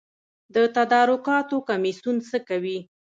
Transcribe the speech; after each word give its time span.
د 0.53 0.57
تدارکاتو 0.75 1.57
کمیسیون 1.69 2.17
څه 2.29 2.37
کوي؟ 2.49 2.77